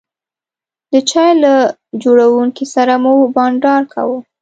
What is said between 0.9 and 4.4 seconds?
د چای له جوړونکي سره مو بانډار کاوه.